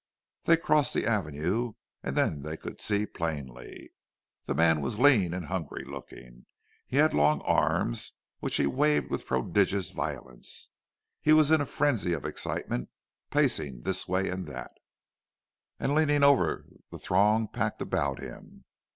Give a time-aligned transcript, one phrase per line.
[0.45, 3.91] They crossed the avenue, and then they could see plainly.
[4.45, 6.45] The man was lean and hungry looking, and
[6.87, 10.71] he had long arms, which he waved with prodigious violence.
[11.21, 12.89] He was in a frenzy of excitement,
[13.29, 14.71] pacing this way and that,
[15.79, 18.63] and leaning over the throng packed about him.